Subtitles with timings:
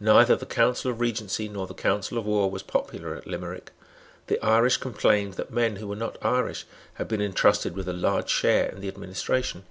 [0.00, 3.70] Neither the Council of Regency nor the Council of War was popular at Limerick.
[4.26, 8.28] The Irish complained that men who were not Irish had been entrusted with a large
[8.28, 9.64] share in the administration.